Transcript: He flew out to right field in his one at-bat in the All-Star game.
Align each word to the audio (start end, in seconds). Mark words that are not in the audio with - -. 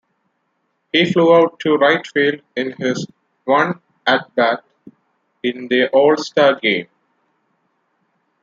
He 0.91 1.05
flew 1.13 1.31
out 1.35 1.59
to 1.59 1.75
right 1.75 2.03
field 2.07 2.41
in 2.55 2.71
his 2.71 3.05
one 3.45 3.79
at-bat 4.07 4.63
in 5.43 5.67
the 5.67 5.89
All-Star 5.89 6.55
game. 6.59 6.87